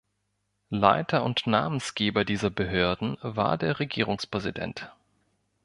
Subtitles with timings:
[0.73, 4.91] Leiter und Namensgeber dieser Behörden war der Regierungspräsident.